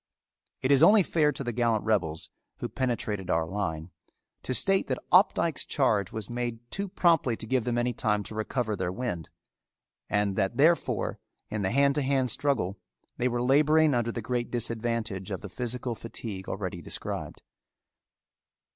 [0.63, 3.91] It is only fair to the gallant rebels, who penetrated our line,
[4.41, 8.33] to state that Opdycke's charge was made too promptly to give them any time to
[8.33, 9.29] recover their wind,
[10.09, 11.19] and that therefore
[11.51, 12.79] in the hand to hand struggle,
[13.17, 17.43] they were laboring under the great disadvantage of the physical fatigue already described.